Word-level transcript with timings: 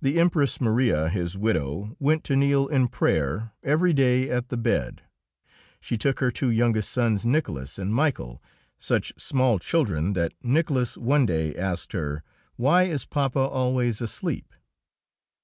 The 0.00 0.20
Empress 0.20 0.60
Maria, 0.60 1.08
his 1.08 1.36
widow, 1.36 1.96
went 1.98 2.22
to 2.22 2.36
kneel 2.36 2.68
in 2.68 2.86
prayer 2.86 3.54
every 3.60 3.92
day 3.92 4.30
at 4.30 4.50
the 4.50 4.56
bed. 4.56 5.02
She 5.80 5.96
took 5.98 6.20
her 6.20 6.30
two 6.30 6.48
youngest 6.48 6.92
sons, 6.92 7.26
Nicholas 7.26 7.76
and 7.76 7.92
Michael, 7.92 8.40
such 8.78 9.12
small 9.20 9.58
children 9.58 10.12
that 10.12 10.32
Nicholas 10.44 10.96
one 10.96 11.26
day 11.26 11.56
asked 11.56 11.90
her, 11.90 12.22
"Why 12.54 12.84
is 12.84 13.04
papa 13.04 13.40
always 13.40 14.00
asleep?" 14.00 14.54